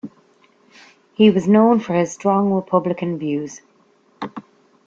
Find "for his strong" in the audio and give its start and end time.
1.79-2.51